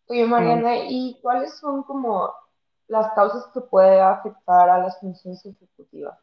Oye, 0.06 0.26
Mariana, 0.26 0.76
¿y 0.88 1.16
cuáles 1.22 1.58
son 1.58 1.84
como 1.84 2.30
las 2.88 3.12
causas 3.14 3.46
que 3.54 3.60
puede 3.60 4.00
afectar 4.00 4.68
a 4.68 4.78
las 4.78 4.98
funciones 5.00 5.46
ejecutivas? 5.46 6.18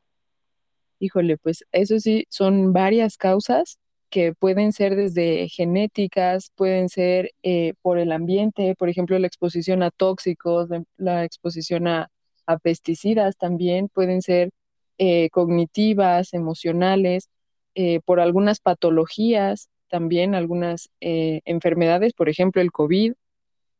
Híjole, 0.99 1.37
pues 1.37 1.65
eso 1.71 1.97
sí, 1.99 2.25
son 2.29 2.73
varias 2.73 3.17
causas 3.17 3.79
que 4.09 4.33
pueden 4.33 4.73
ser 4.73 4.95
desde 4.95 5.47
genéticas, 5.47 6.51
pueden 6.55 6.89
ser 6.89 7.31
eh, 7.41 7.73
por 7.81 7.99
el 7.99 8.11
ambiente, 8.11 8.75
por 8.75 8.89
ejemplo, 8.89 9.17
la 9.17 9.27
exposición 9.27 9.81
a 9.81 9.91
tóxicos, 9.91 10.69
la, 10.69 10.83
la 10.97 11.23
exposición 11.23 11.87
a, 11.87 12.09
a 12.45 12.57
pesticidas 12.57 13.37
también, 13.37 13.87
pueden 13.87 14.21
ser 14.21 14.49
eh, 14.99 15.29
cognitivas, 15.31 16.33
emocionales, 16.33 17.29
eh, 17.73 17.99
por 18.05 18.19
algunas 18.19 18.59
patologías, 18.59 19.69
también 19.89 20.35
algunas 20.35 20.89
eh, 21.01 21.41
enfermedades, 21.45 22.13
por 22.13 22.29
ejemplo, 22.29 22.61
el 22.61 22.71
COVID, 22.71 23.13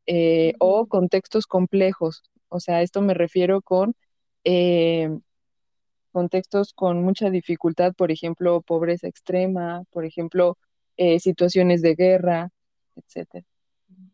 eh, 0.07 0.53
o 0.59 0.88
contextos 0.88 1.45
complejos. 1.45 2.23
O 2.49 2.59
sea, 2.59 2.77
a 2.77 2.81
esto 2.81 3.01
me 3.03 3.13
refiero 3.13 3.61
con... 3.61 3.93
eh, 4.43 5.09
contextos 6.11 6.73
con 6.73 7.03
mucha 7.03 7.29
dificultad, 7.29 7.93
por 7.93 8.09
ejemplo, 8.11 8.61
pobreza 8.61 9.07
extrema, 9.07 9.83
por 9.91 10.05
ejemplo, 10.05 10.57
situaciones 11.19 11.81
de 11.81 11.93
guerra, 11.95 12.49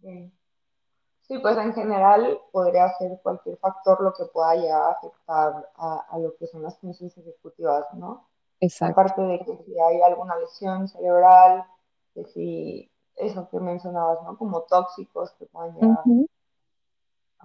ok. 0.04 0.30
Sí, 1.28 1.40
pues 1.40 1.58
en 1.58 1.74
general 1.74 2.40
podría 2.52 2.90
ser 2.98 3.20
cualquier 3.24 3.58
factor 3.58 4.02
lo 4.02 4.14
que 4.14 4.26
pueda 4.26 4.56
llegar 4.56 4.82
a 4.84 4.92
afectar 4.92 5.70
a, 5.76 6.06
a 6.10 6.20
lo 6.20 6.36
que 6.38 6.46
son 6.48 6.62
las 6.64 6.78
funciones 6.80 7.18
ejecutivas, 7.18 7.86
¿no? 7.94 8.30
Exacto. 8.60 8.92
Aparte 8.92 9.22
de 9.22 9.40
que 9.40 9.58
si 9.66 9.80
hay 9.80 10.02
alguna 10.02 10.38
lesión 10.38 10.88
cerebral, 10.88 11.66
que 12.14 12.26
si 12.26 12.92
eso 13.16 13.50
que 13.50 13.60
mencionabas, 13.60 14.24
¿no? 14.24 14.38
Como 14.38 14.64
tóxicos 14.64 15.32
que 15.40 15.46
puedan 15.48 15.76
llegar. 15.76 16.06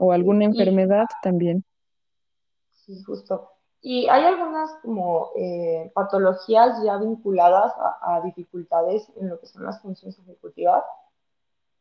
O 0.01 0.11
alguna 0.11 0.47
Y 0.51 0.51
enfermedad 0.51 1.07
también. 1.23 1.65
sí, 2.71 3.03
justo. 3.03 3.51
Y 3.83 4.09
hay 4.09 4.25
algunas 4.25 4.71
como 4.83 5.31
eh, 5.37 5.91
patologías 5.95 6.83
ya 6.85 6.99
vinculadas 6.99 7.73
a, 7.79 8.17
a 8.17 8.21
dificultades 8.23 9.11
en 9.17 9.29
lo 9.31 9.41
que 9.41 9.47
son 9.47 9.65
las 9.65 9.81
funciones 9.81 10.19
ejecutivas. 10.19 10.85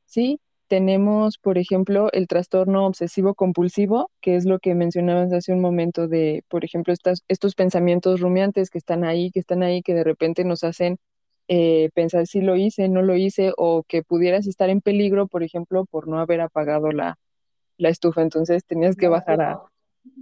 Sí, 0.05 0.41
tenemos, 0.69 1.37
por 1.37 1.57
ejemplo, 1.57 2.09
el 2.13 2.27
trastorno 2.27 2.85
obsesivo 2.85 3.33
compulsivo, 3.33 4.09
que 4.21 4.35
es 4.37 4.45
lo 4.45 4.59
que 4.59 4.75
mencionabas 4.75 5.33
hace 5.33 5.51
un 5.51 5.59
momento 5.59 6.07
de, 6.07 6.43
por 6.47 6.63
ejemplo, 6.63 6.93
estas, 6.93 7.23
estos 7.27 7.55
pensamientos 7.55 8.21
rumiantes 8.21 8.69
que 8.69 8.77
están 8.77 9.03
ahí, 9.03 9.31
que 9.31 9.39
están 9.41 9.63
ahí, 9.63 9.81
que 9.81 9.93
de 9.93 10.05
repente 10.05 10.45
nos 10.45 10.63
hacen 10.63 10.97
eh, 11.49 11.89
pensar 11.93 12.27
si 12.27 12.39
lo 12.41 12.55
hice, 12.55 12.87
no 12.87 13.01
lo 13.01 13.15
hice, 13.15 13.51
o 13.57 13.83
que 13.83 14.03
pudieras 14.03 14.47
estar 14.47 14.69
en 14.69 14.79
peligro, 14.79 15.27
por 15.27 15.43
ejemplo, 15.43 15.85
por 15.85 16.07
no 16.07 16.19
haber 16.19 16.39
apagado 16.39 16.91
la, 16.91 17.17
la 17.77 17.89
estufa. 17.89 18.21
Entonces 18.21 18.63
tenías 18.63 18.95
que 18.95 19.07
bajar 19.07 19.41
a, 19.41 19.51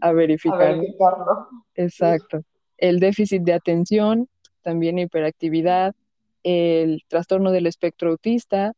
a 0.02 0.08
A 0.10 0.12
verificar. 0.14 0.78
verificarlo. 0.78 1.50
Exacto. 1.76 2.42
El 2.78 3.00
déficit 3.00 3.44
de 3.44 3.54
atención, 3.54 4.28
también 4.64 4.98
hiperactividad, 4.98 5.94
el 6.44 7.04
trastorno 7.10 7.52
del 7.52 7.68
espectro 7.68 8.12
autista 8.12 8.74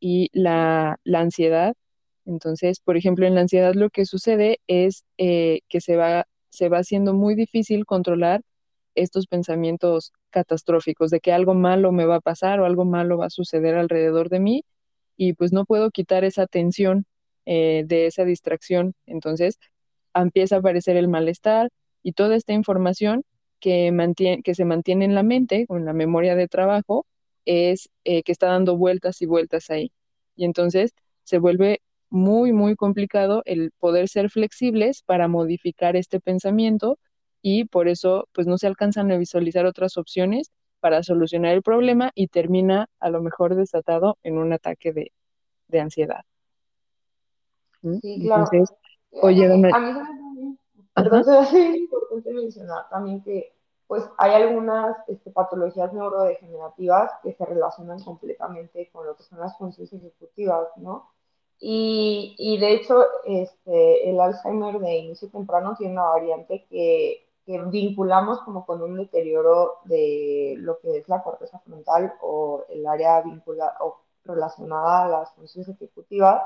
y 0.00 0.30
la, 0.32 0.98
la 1.04 1.20
ansiedad. 1.20 1.74
Entonces, 2.26 2.80
por 2.80 2.96
ejemplo, 2.96 3.26
en 3.26 3.34
la 3.34 3.42
ansiedad 3.42 3.74
lo 3.74 3.90
que 3.90 4.06
sucede 4.06 4.60
es 4.66 5.04
eh, 5.18 5.60
que 5.68 5.80
se 5.80 5.96
va, 5.96 6.26
se 6.50 6.68
va 6.68 6.78
haciendo 6.78 7.14
muy 7.14 7.34
difícil 7.34 7.86
controlar 7.86 8.42
estos 8.94 9.26
pensamientos 9.26 10.12
catastróficos 10.30 11.10
de 11.10 11.20
que 11.20 11.32
algo 11.32 11.54
malo 11.54 11.92
me 11.92 12.06
va 12.06 12.16
a 12.16 12.20
pasar 12.20 12.60
o 12.60 12.66
algo 12.66 12.84
malo 12.84 13.18
va 13.18 13.26
a 13.26 13.30
suceder 13.30 13.76
alrededor 13.76 14.28
de 14.28 14.40
mí 14.40 14.64
y 15.16 15.34
pues 15.34 15.52
no 15.52 15.64
puedo 15.64 15.90
quitar 15.90 16.24
esa 16.24 16.42
atención 16.42 17.06
eh, 17.46 17.84
de 17.86 18.06
esa 18.06 18.24
distracción. 18.24 18.94
Entonces, 19.06 19.58
empieza 20.14 20.56
a 20.56 20.58
aparecer 20.60 20.96
el 20.96 21.08
malestar 21.08 21.70
y 22.02 22.12
toda 22.12 22.36
esta 22.36 22.52
información 22.52 23.24
que, 23.60 24.40
que 24.44 24.54
se 24.54 24.64
mantiene 24.64 25.04
en 25.04 25.14
la 25.14 25.22
mente, 25.22 25.66
en 25.68 25.84
la 25.84 25.92
memoria 25.92 26.34
de 26.36 26.48
trabajo, 26.48 27.06
es 27.70 27.90
eh, 28.04 28.22
que 28.22 28.32
está 28.32 28.48
dando 28.48 28.76
vueltas 28.76 29.22
y 29.22 29.26
vueltas 29.26 29.70
ahí. 29.70 29.92
Y 30.36 30.44
entonces 30.44 30.92
se 31.24 31.38
vuelve 31.38 31.80
muy, 32.10 32.52
muy 32.52 32.76
complicado 32.76 33.42
el 33.46 33.72
poder 33.78 34.08
ser 34.08 34.30
flexibles 34.30 35.02
para 35.02 35.28
modificar 35.28 35.96
este 35.96 36.20
pensamiento 36.20 36.98
y 37.42 37.64
por 37.66 37.88
eso 37.88 38.28
pues 38.32 38.46
no 38.46 38.58
se 38.58 38.66
alcanzan 38.66 39.10
a 39.12 39.18
visualizar 39.18 39.66
otras 39.66 39.96
opciones 39.96 40.50
para 40.80 41.02
solucionar 41.02 41.54
el 41.54 41.62
problema 41.62 42.10
y 42.14 42.28
termina 42.28 42.88
a 43.00 43.10
lo 43.10 43.22
mejor 43.22 43.54
desatado 43.54 44.18
en 44.22 44.38
un 44.38 44.52
ataque 44.52 44.92
de, 44.92 45.12
de 45.68 45.80
ansiedad. 45.80 46.22
¿sí? 47.82 48.00
Sí, 48.02 48.20
claro. 48.22 48.44
Entonces, 48.52 48.76
Eh, 49.12 49.20
oye, 49.22 49.46
A 49.46 49.56
mí 49.56 49.68
ajá, 49.70 50.08
perdón, 50.94 51.24
importante 51.76 52.32
mencionar 52.32 52.88
también 52.90 53.22
que 53.22 53.52
pues 53.90 54.04
hay 54.18 54.34
algunas 54.34 54.96
este, 55.08 55.32
patologías 55.32 55.92
neurodegenerativas 55.92 57.10
que 57.24 57.32
se 57.32 57.44
relacionan 57.44 58.00
completamente 58.00 58.88
con 58.92 59.04
lo 59.04 59.16
que 59.16 59.24
son 59.24 59.40
las 59.40 59.58
funciones 59.58 59.92
ejecutivas, 59.92 60.68
¿no? 60.76 61.10
Y, 61.58 62.36
y 62.38 62.58
de 62.58 62.74
hecho, 62.74 63.04
este, 63.24 64.08
el 64.08 64.20
Alzheimer 64.20 64.78
de 64.78 64.96
inicio 64.96 65.28
temprano 65.30 65.74
tiene 65.76 65.94
una 65.94 66.04
variante 66.04 66.66
que, 66.70 67.26
que 67.44 67.60
vinculamos 67.62 68.40
como 68.42 68.64
con 68.64 68.80
un 68.80 68.96
deterioro 68.96 69.78
de 69.86 70.54
lo 70.58 70.78
que 70.78 70.98
es 70.98 71.08
la 71.08 71.24
corteza 71.24 71.58
frontal 71.58 72.14
o 72.22 72.66
el 72.68 72.86
área 72.86 73.22
vinculada 73.22 73.76
o 73.80 74.02
relacionada 74.24 75.06
a 75.06 75.08
las 75.08 75.34
funciones 75.34 75.68
ejecutivas 75.68 76.44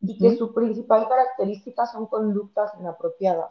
y 0.00 0.16
que 0.18 0.28
ujú, 0.28 0.36
su 0.36 0.54
principal 0.54 1.08
característica 1.08 1.84
son 1.84 2.06
conductas 2.06 2.70
inapropiadas. 2.78 3.50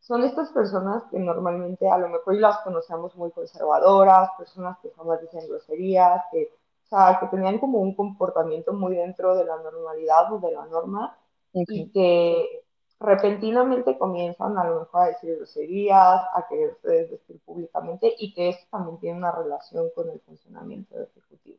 Son 0.00 0.22
estas 0.22 0.50
personas 0.50 1.02
que 1.10 1.18
normalmente 1.18 1.88
a 1.88 1.98
lo 1.98 2.08
mejor 2.08 2.36
las 2.36 2.58
conocemos 2.58 3.14
muy 3.16 3.30
conservadoras, 3.32 4.30
personas 4.38 4.78
que 4.80 4.90
jamás 4.90 5.20
dicen 5.20 5.48
groserías, 5.48 6.22
que, 6.30 6.50
o 6.84 6.88
sea, 6.88 7.18
que 7.20 7.26
tenían 7.26 7.58
como 7.58 7.78
un 7.78 7.94
comportamiento 7.94 8.72
muy 8.72 8.94
dentro 8.94 9.36
de 9.36 9.44
la 9.44 9.56
normalidad 9.56 10.32
o 10.32 10.38
de 10.38 10.52
la 10.52 10.66
norma 10.66 11.18
y 11.52 11.90
que 11.90 12.64
repentinamente 13.00 13.98
comienzan 13.98 14.56
a 14.56 14.64
lo 14.64 14.80
mejor 14.80 15.02
a 15.02 15.06
decir 15.06 15.36
groserías, 15.36 16.22
a 16.34 16.46
quererse 16.48 16.88
desvestir 16.88 17.40
públicamente 17.44 18.14
y 18.18 18.32
que 18.32 18.50
esto 18.50 18.66
también 18.70 18.98
tiene 18.98 19.18
una 19.18 19.32
relación 19.32 19.88
con 19.94 20.08
el 20.10 20.20
funcionamiento 20.20 21.00
ejecutivo. 21.00 21.58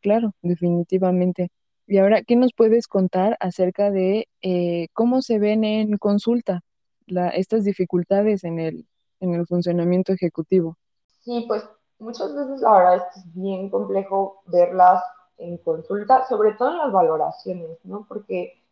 Claro, 0.00 0.32
definitivamente. 0.42 1.50
Y 1.86 1.98
ahora, 1.98 2.22
¿qué 2.22 2.36
nos 2.36 2.52
puedes 2.54 2.88
contar 2.88 3.36
acerca 3.40 3.90
de 3.90 4.28
eh, 4.42 4.88
cómo 4.92 5.22
se 5.22 5.38
ven 5.38 5.64
en 5.64 5.96
consulta 5.98 6.62
la, 7.06 7.28
estas 7.30 7.64
dificultades 7.64 8.44
en 8.44 8.58
el, 8.58 8.86
en 9.20 9.34
el 9.34 9.46
funcionamiento 9.46 10.12
ejecutivo? 10.12 10.78
Sí, 11.24 11.44
pues 11.48 11.64
muchas 11.98 12.34
veces 12.34 12.60
la 12.60 12.72
verdad 12.74 12.96
es 12.96 13.02
que 13.14 13.20
es 13.20 13.34
bien 13.34 13.70
complejo 13.70 14.42
verlas 14.46 15.02
en 15.38 15.58
consulta, 15.58 16.26
sobre 16.28 16.52
todo 16.52 16.70
en 16.72 16.78
las 16.78 16.92
valoraciones, 16.92 17.78
¿no? 17.84 18.06
Porque 18.08 18.62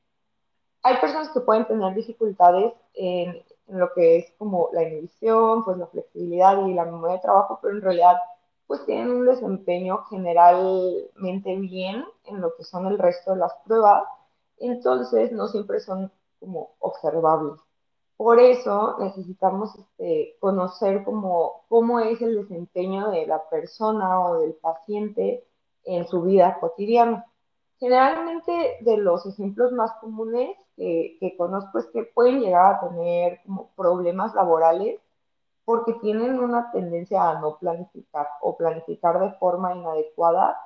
hay 0.83 0.97
personas 1.01 1.31
que 1.31 1.41
pueden 1.41 1.67
tener 1.67 1.95
dificultades 1.95 2.75
en, 2.95 3.43
en 3.69 3.79
lo 3.79 3.93
que 3.95 4.19
es 4.19 4.33
como 4.39 4.69
la 4.73 4.83
inhibición, 4.83 5.65
pues 5.65 5.79
la 5.79 5.87
flexibilidad 5.87 6.67
y 6.67 6.75
la 6.75 6.85
memoria 6.85 7.17
de 7.17 7.23
trabajo, 7.23 7.59
pero 7.63 7.75
en 7.75 7.83
realidad 7.83 8.17
pues 8.67 8.85
tienen 8.87 9.11
un 9.11 9.27
desempeño 9.27 10.05
generalmente 10.05 11.57
bien 11.57 12.05
en 12.25 12.41
lo 12.41 12.55
que 12.57 12.65
son 12.65 12.87
el 12.87 12.99
resto 12.99 13.33
de 13.33 13.39
las 13.39 13.53
pruebas, 13.65 14.05
entonces 14.59 15.33
no 15.33 15.49
siempre 15.49 15.81
son 15.81 16.11
como 16.41 16.75
observables. 16.81 17.61
Por 18.23 18.39
eso 18.39 18.99
necesitamos 19.01 19.75
este, 19.75 20.37
conocer 20.39 21.03
cómo, 21.03 21.65
cómo 21.69 21.99
es 21.99 22.23
el 22.23 22.37
desempeño 22.37 23.11
de 23.11 23.27
la 23.27 23.43
persona 23.49 24.21
o 24.21 24.39
del 24.39 24.53
paciente 24.53 25.45
en 25.83 26.07
su 26.07 26.23
vida 26.23 26.61
cotidiana. 26.61 27.27
Generalmente 27.81 28.77
de 28.83 28.97
los 28.99 29.27
ejemplos 29.27 29.73
más 29.73 29.91
comunes 30.01 30.57
que, 30.77 31.17
que 31.19 31.37
conozco 31.37 31.81
es 31.81 31.87
que 31.87 32.05
pueden 32.05 32.39
llegar 32.39 32.77
a 32.77 32.81
tener 32.89 33.41
como 33.45 33.71
problemas 33.75 34.33
laborales 34.37 35.01
porque 35.65 35.95
tienen 35.95 36.39
una 36.39 36.71
tendencia 36.71 37.29
a 37.29 37.41
no 37.41 37.59
planificar 37.59 38.29
o 38.41 38.57
planificar 38.57 39.19
de 39.19 39.33
forma 39.33 39.75
inadecuada 39.75 40.61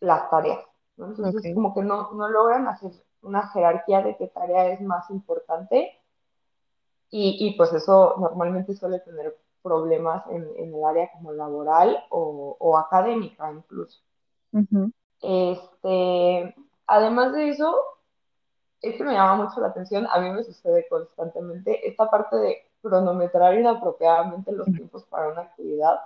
las 0.00 0.28
tareas. 0.28 0.58
¿no? 0.96 1.06
Entonces, 1.06 1.36
Ok, 1.36 1.54
como 1.54 1.72
que 1.72 1.82
no, 1.82 2.10
no 2.14 2.28
logran 2.28 2.66
hacer 2.66 2.90
una 3.22 3.46
jerarquía 3.50 4.02
de 4.02 4.16
qué 4.16 4.26
tarea 4.26 4.70
es 4.70 4.80
más 4.80 5.08
importante 5.10 6.00
y, 7.16 7.36
y 7.46 7.56
pues 7.56 7.72
eso 7.72 8.16
normalmente 8.18 8.74
suele 8.74 8.98
tener 8.98 9.36
problemas 9.62 10.26
en, 10.30 10.48
en 10.56 10.74
el 10.74 10.84
área 10.84 11.12
como 11.12 11.32
laboral 11.32 11.96
o, 12.10 12.56
o 12.58 12.76
académica 12.76 13.52
incluso. 13.52 14.00
Este, 15.22 16.56
además 16.88 17.32
de 17.32 17.50
eso, 17.50 17.72
esto 18.82 19.04
me 19.04 19.12
llama 19.12 19.44
mucho 19.44 19.60
la 19.60 19.68
atención, 19.68 20.08
a 20.10 20.18
mí 20.18 20.28
me 20.30 20.42
sucede 20.42 20.88
constantemente, 20.88 21.88
esta 21.88 22.10
parte 22.10 22.34
de 22.34 22.56
cronometrar 22.82 23.54
inapropiadamente 23.54 24.50
los 24.50 24.66
tiempos 24.66 25.04
para 25.04 25.28
una 25.28 25.42
actividad, 25.42 26.00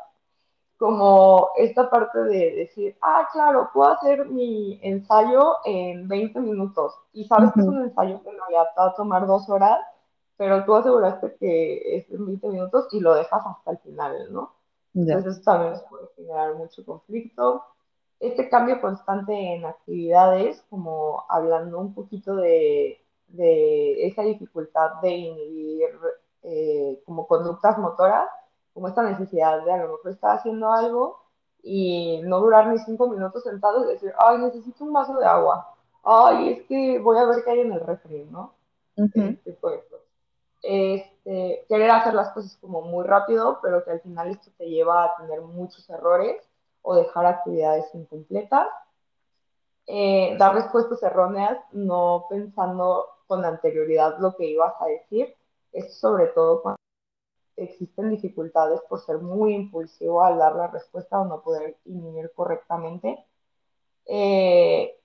como 0.76 1.48
esta 1.56 1.88
parte 1.88 2.18
de 2.24 2.50
decir, 2.54 2.98
ah, 3.00 3.26
claro, 3.32 3.70
puedo 3.72 3.88
hacer 3.88 4.26
mi 4.26 4.78
ensayo 4.82 5.56
en 5.64 6.06
20 6.06 6.38
minutos 6.40 6.94
y 7.14 7.24
sabes 7.24 7.50
que 7.54 7.60
es 7.60 7.66
un 7.66 7.80
ensayo 7.84 8.22
que 8.22 8.28
en 8.28 8.36
realidad 8.36 8.66
va 8.78 8.88
a 8.88 8.94
tomar 8.94 9.26
dos 9.26 9.48
horas, 9.48 9.80
pero 10.38 10.64
tú 10.64 10.74
aseguraste 10.74 11.36
que 11.38 11.98
es 11.98 12.10
en 12.10 12.24
20 12.24 12.48
minutos 12.48 12.88
y 12.92 13.00
lo 13.00 13.14
dejas 13.14 13.42
hasta 13.44 13.72
el 13.72 13.78
final, 13.78 14.32
¿no? 14.32 14.54
Entonces 14.94 15.34
eso 15.34 15.42
también 15.42 15.74
puede 15.90 16.08
generar 16.16 16.54
mucho 16.54 16.82
conflicto 16.86 17.62
este 18.20 18.48
cambio 18.48 18.80
constante 18.80 19.32
en 19.32 19.64
actividades, 19.64 20.64
como 20.70 21.24
hablando 21.28 21.78
un 21.78 21.94
poquito 21.94 22.36
de, 22.36 23.00
esa 23.36 24.22
dificultad 24.22 25.00
de 25.02 25.10
inhibir 25.10 25.90
eh, 26.42 27.00
como 27.04 27.26
conductas 27.26 27.78
motoras, 27.78 28.28
como 28.74 28.88
esta 28.88 29.02
necesidad 29.02 29.64
de 29.64 29.72
a 29.72 29.76
lo 29.76 29.92
mejor 29.92 30.10
estar 30.10 30.36
haciendo 30.36 30.72
algo 30.72 31.20
y 31.62 32.20
no 32.24 32.40
durar 32.40 32.68
ni 32.68 32.78
cinco 32.78 33.08
minutos 33.08 33.42
sentado 33.42 33.84
y 33.84 33.92
decir, 33.92 34.12
ay, 34.18 34.38
necesito 34.38 34.84
un 34.84 34.92
vaso 34.92 35.18
de 35.18 35.26
agua, 35.26 35.74
ay, 36.02 36.52
es 36.52 36.62
que 36.66 36.98
voy 36.98 37.18
a 37.18 37.26
ver 37.26 37.44
qué 37.44 37.50
hay 37.50 37.60
en 37.60 37.72
el 37.72 37.80
refri, 37.80 38.24
¿no? 38.30 38.54
Este, 38.96 39.52
pues, 39.60 39.80
este, 40.62 41.64
querer 41.68 41.90
hacer 41.90 42.14
las 42.14 42.30
cosas 42.30 42.56
como 42.60 42.82
muy 42.82 43.04
rápido, 43.06 43.60
pero 43.62 43.84
que 43.84 43.92
al 43.92 44.00
final 44.00 44.30
esto 44.30 44.50
te 44.56 44.68
lleva 44.68 45.04
a 45.04 45.16
tener 45.16 45.40
muchos 45.40 45.88
errores 45.90 46.42
o 46.82 46.96
dejar 46.96 47.26
actividades 47.26 47.86
incompletas. 47.94 48.68
Eh, 49.86 50.36
dar 50.38 50.54
respuestas 50.54 51.02
erróneas 51.02 51.58
no 51.72 52.26
pensando 52.28 53.06
con 53.26 53.44
anterioridad 53.44 54.18
lo 54.18 54.36
que 54.36 54.46
ibas 54.46 54.74
a 54.80 54.86
decir. 54.86 55.34
es 55.72 55.98
sobre 55.98 56.26
todo 56.28 56.62
cuando 56.62 56.78
existen 57.56 58.10
dificultades 58.10 58.80
por 58.88 59.00
ser 59.00 59.18
muy 59.18 59.54
impulsivo 59.54 60.24
al 60.24 60.38
dar 60.38 60.54
la 60.56 60.68
respuesta 60.68 61.20
o 61.20 61.24
no 61.24 61.42
poder 61.42 61.76
inhibir 61.84 62.32
correctamente. 62.34 63.24
Eh, 64.06 64.98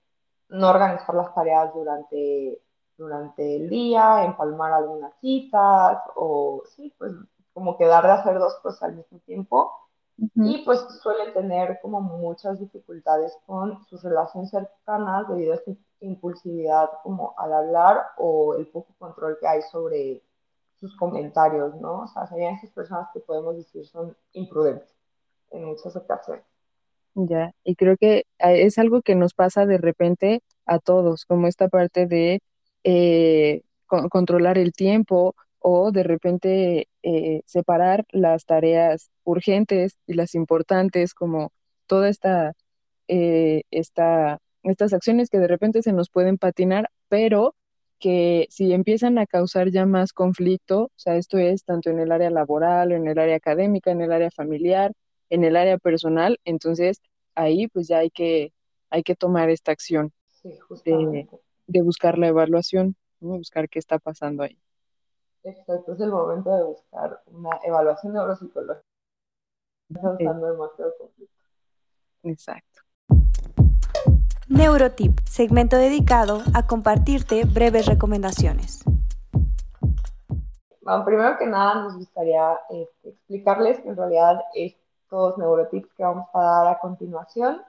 no 0.48 0.70
organizar 0.70 1.14
las 1.14 1.34
tareas 1.34 1.72
durante, 1.74 2.60
durante 2.96 3.56
el 3.56 3.68
día, 3.68 4.24
empalmar 4.24 4.72
algunas 4.72 5.12
citas 5.20 5.98
o 6.16 6.62
sí, 6.76 6.92
pues 6.98 7.12
como 7.52 7.76
quedar 7.76 8.04
de 8.04 8.12
hacer 8.12 8.38
dos 8.38 8.54
cosas 8.62 8.82
al 8.82 8.96
mismo 8.96 9.18
tiempo 9.20 9.70
y 10.16 10.62
pues 10.64 10.80
suele 11.02 11.32
tener 11.32 11.80
como 11.82 12.00
muchas 12.00 12.60
dificultades 12.60 13.36
con 13.46 13.84
sus 13.86 14.02
relaciones 14.02 14.50
cercanas 14.50 15.28
debido 15.28 15.52
a 15.52 15.56
esta 15.56 15.72
impulsividad 16.00 16.88
como 17.02 17.34
al 17.36 17.52
hablar 17.52 18.00
o 18.18 18.54
el 18.54 18.66
poco 18.68 18.94
control 18.98 19.38
que 19.40 19.46
hay 19.46 19.62
sobre 19.62 20.22
sus 20.78 20.96
comentarios, 20.96 21.74
¿no? 21.80 22.02
O 22.02 22.06
sea, 22.08 22.26
serían 22.26 22.54
esas 22.54 22.70
personas 22.70 23.08
que 23.12 23.20
podemos 23.20 23.56
decir 23.56 23.86
son 23.86 24.16
imprudentes 24.32 24.94
en 25.50 25.64
muchas 25.64 25.96
ocasiones. 25.96 26.44
Ya, 27.14 27.52
y 27.64 27.76
creo 27.76 27.96
que 27.96 28.18
eh, 28.18 28.24
es 28.64 28.78
algo 28.78 29.00
que 29.02 29.14
nos 29.14 29.34
pasa 29.34 29.66
de 29.66 29.78
repente 29.78 30.42
a 30.66 30.78
todos, 30.78 31.24
como 31.26 31.46
esta 31.46 31.68
parte 31.68 32.06
de 32.06 32.40
eh, 32.84 33.62
controlar 33.86 34.58
el 34.58 34.72
tiempo 34.72 35.34
o 35.58 35.92
de 35.92 36.02
repente 36.02 36.88
eh, 37.02 37.42
separar 37.46 38.04
las 38.10 38.44
tareas 38.44 39.10
urgentes 39.24 39.96
y 40.06 40.14
las 40.14 40.34
importantes, 40.34 41.14
como 41.14 41.52
toda 41.86 42.10
esta, 42.10 42.52
eh, 43.08 43.62
esta, 43.70 44.38
estas 44.62 44.92
acciones 44.92 45.30
que 45.30 45.38
de 45.38 45.48
repente 45.48 45.82
se 45.82 45.92
nos 45.92 46.10
pueden 46.10 46.36
patinar, 46.36 46.90
pero 47.08 47.54
que 47.98 48.46
si 48.50 48.74
empiezan 48.74 49.16
a 49.18 49.26
causar 49.26 49.70
ya 49.70 49.86
más 49.86 50.12
conflicto, 50.12 50.82
o 50.82 50.90
sea, 50.96 51.16
esto 51.16 51.38
es 51.38 51.64
tanto 51.64 51.88
en 51.88 52.00
el 52.00 52.12
área 52.12 52.30
laboral, 52.30 52.92
en 52.92 53.08
el 53.08 53.18
área 53.18 53.36
académica, 53.36 53.90
en 53.90 54.02
el 54.02 54.12
área 54.12 54.30
familiar, 54.30 54.92
en 55.30 55.44
el 55.44 55.56
área 55.56 55.78
personal, 55.78 56.38
entonces 56.44 57.00
ahí 57.34 57.68
pues 57.68 57.88
ya 57.88 57.98
hay 58.00 58.10
que, 58.10 58.52
hay 58.90 59.02
que 59.02 59.14
tomar 59.14 59.48
esta 59.48 59.72
acción. 59.72 60.12
De, 60.84 61.26
de, 61.66 61.82
buscar 61.82 62.18
la 62.18 62.28
evaluación, 62.28 62.96
buscar 63.20 63.68
qué 63.68 63.78
está 63.78 63.98
pasando 63.98 64.42
ahí. 64.42 64.58
Exacto, 65.42 65.92
es 65.92 66.00
el 66.00 66.10
momento 66.10 66.54
de 66.56 66.64
buscar 66.64 67.22
una 67.26 67.58
evaluación 67.64 68.14
neuropsicológica. 68.14 68.86
Estamos 69.90 70.16
usando 70.20 70.52
demasiado 70.52 70.92
conflicto. 70.98 71.34
Exacto. 72.22 72.80
Neurotip, 74.48 75.20
segmento 75.26 75.76
dedicado 75.76 76.42
a 76.54 76.66
compartirte 76.66 77.44
breves 77.44 77.86
recomendaciones. 77.86 78.84
Bueno, 80.82 81.04
primero 81.04 81.38
que 81.38 81.46
nada 81.46 81.82
nos 81.82 81.96
gustaría 81.96 82.58
este, 82.68 83.08
explicarles 83.08 83.80
que 83.80 83.88
en 83.88 83.96
realidad 83.96 84.40
estos 84.54 85.38
neurotips 85.38 85.94
que 85.94 86.02
vamos 86.02 86.26
a 86.34 86.42
dar 86.42 86.68
a 86.68 86.78
continuación 86.78 87.62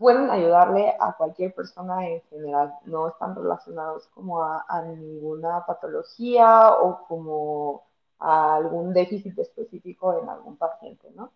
pueden 0.00 0.30
ayudarle 0.30 0.94
a 0.98 1.12
cualquier 1.12 1.54
persona 1.54 2.08
en 2.08 2.22
general, 2.30 2.72
no 2.86 3.08
están 3.08 3.36
relacionados 3.36 4.08
como 4.14 4.42
a, 4.42 4.82
ninguna 4.96 5.66
patología 5.66 6.70
o 6.70 7.04
como 7.06 7.82
a 8.18 8.56
algún 8.56 8.94
déficit 8.94 9.38
específico 9.38 10.18
en 10.18 10.30
algún 10.30 10.56
paciente, 10.56 11.06
¿no? 11.14 11.30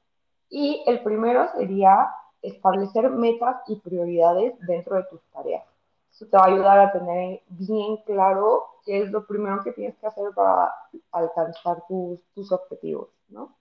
Y 0.49 0.83
el 0.87 1.03
primero 1.03 1.47
sería 1.55 2.09
establecer 2.41 3.11
metas 3.11 3.57
y 3.69 3.77
prioridades 3.77 4.55
dentro 4.67 4.97
de 4.97 5.05
tus 5.11 5.21
tareas. 5.31 5.67
Eso 6.11 6.25
te 6.25 6.39
va 6.39 6.45
a 6.45 6.49
ayudar 6.49 6.79
a 6.79 6.93
tener 6.93 7.43
bien 7.49 7.99
claro 8.07 8.65
qué 8.87 9.03
es 9.03 9.11
lo 9.11 9.27
primero 9.27 9.63
que 9.63 9.73
tienes 9.73 9.95
que 9.99 10.07
hacer 10.07 10.31
para 10.35 10.73
alcanzar 11.13 11.83
tus, 11.87 12.19
tus 12.35 12.51
objetivos, 12.51 13.11
¿no? 13.29 13.55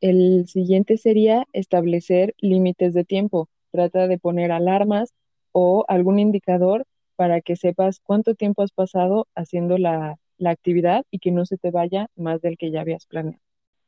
El 0.00 0.48
siguiente 0.48 0.96
sería 0.96 1.46
establecer 1.52 2.34
límites 2.40 2.92
de 2.92 3.04
tiempo 3.04 3.48
trata 3.70 4.06
de 4.06 4.18
poner 4.18 4.52
alarmas 4.52 5.12
o 5.52 5.84
algún 5.88 6.18
indicador 6.18 6.84
para 7.16 7.40
que 7.40 7.56
sepas 7.56 8.00
cuánto 8.00 8.34
tiempo 8.34 8.62
has 8.62 8.70
pasado 8.70 9.26
haciendo 9.34 9.76
la, 9.78 10.16
actividad 10.46 11.04
y 11.10 11.18
que 11.18 11.32
no 11.32 11.44
se 11.44 11.58
te 11.58 11.72
vaya 11.72 12.06
más 12.14 12.40
del 12.40 12.56
que 12.56 12.70
ya 12.70 12.82
habías 12.82 13.06
planeado. 13.06 13.42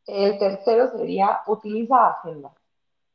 El 0.05 0.37
tercero 0.41 0.91
sería 0.97 1.39
utiliza 1.47 2.09
agenda, 2.09 2.53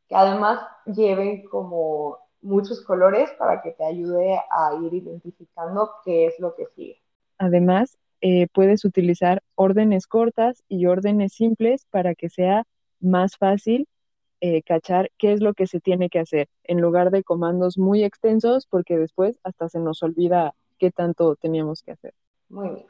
que 0.08 0.16
además 0.16 0.62
lleven 0.86 1.46
como 1.50 2.18
muchos 2.42 2.82
colores 2.82 3.30
para 3.38 3.62
que 3.62 3.72
te 3.72 3.84
ayude 3.84 4.40
a 4.50 4.74
ir 4.82 4.94
identificando 4.94 5.92
qué 6.06 6.28
es 6.28 6.40
lo 6.40 6.56
que 6.56 6.68
sigue. 6.78 7.02
Además, 7.38 7.98
eh, 8.22 8.48
puedes 8.54 8.86
utilizar 8.86 9.44
órdenes 9.56 10.08
cortas 10.08 10.64
y 10.70 10.86
órdenes 10.86 11.34
simples 11.34 11.86
para 11.92 12.16
que 12.16 12.30
sea 12.30 12.64
más 13.02 13.36
fácil 13.36 13.88
eh, 14.42 14.62
cachar 14.64 15.12
qué 15.18 15.34
es 15.34 15.42
lo 15.42 15.54
que 15.54 15.68
se 15.68 15.80
tiene 15.80 16.10
que 16.10 16.20
hacer, 16.20 16.48
en 16.64 16.82
lugar 16.82 17.12
de 17.12 17.24
comandos 17.24 17.78
muy 17.78 18.04
extensos, 18.04 18.68
porque 18.68 18.98
después 18.98 19.40
hasta 19.44 19.70
se 19.70 19.80
nos 19.80 20.04
olvida 20.04 20.54
qué 20.78 20.92
tanto 20.92 21.36
teníamos 21.36 21.84
que 21.84 21.92
hacer. 21.92 22.14
Muy 22.50 22.70
bien. 22.70 22.86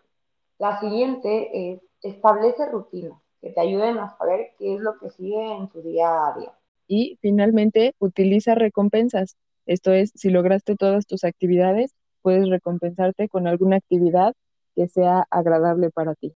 La 0.58 0.80
siguiente 0.80 1.72
es 1.72 1.82
establece 2.02 2.70
rutinas 2.70 3.20
que 3.42 3.50
te 3.50 3.62
ayuden 3.62 3.98
a 3.98 4.16
saber 4.18 4.52
qué 4.58 4.76
es 4.76 4.80
lo 4.80 4.98
que 4.98 5.10
sigue 5.10 5.56
en 5.56 5.68
tu 5.70 5.82
día 5.82 6.28
a 6.28 6.38
día. 6.38 6.52
Y 6.88 7.18
finalmente, 7.22 7.96
utiliza 8.00 8.56
recompensas. 8.56 9.38
Esto 9.66 9.92
es, 9.92 10.12
si 10.16 10.30
lograste 10.30 10.76
todas 10.76 11.08
tus 11.08 11.24
actividades, 11.24 11.94
puedes 12.22 12.48
recompensarte 12.50 13.28
con 13.28 13.48
alguna 13.48 13.78
actividad 13.78 14.34
que 14.76 14.88
sea 14.88 15.26
agradable 15.30 15.90
para 15.90 16.16
ti. 16.16 16.34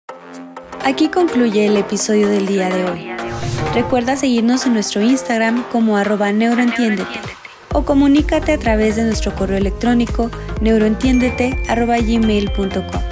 Aquí 0.84 1.08
concluye 1.10 1.66
el 1.66 1.76
episodio 1.76 2.28
del 2.28 2.46
día 2.46 2.70
de 2.70 2.84
hoy. 2.84 3.17
Recuerda 3.74 4.16
seguirnos 4.16 4.66
en 4.66 4.74
nuestro 4.74 5.02
Instagram 5.02 5.64
como 5.70 5.96
arroba 5.96 6.32
neuroentiéndete 6.32 7.20
o 7.72 7.84
comunícate 7.84 8.52
a 8.52 8.58
través 8.58 8.96
de 8.96 9.04
nuestro 9.04 9.32
correo 9.34 9.56
electrónico 9.58 10.30
neuroentiéndete.gmail.com. 10.60 13.02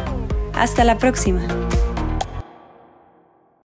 Hasta 0.54 0.84
la 0.84 0.98
próxima. 0.98 1.65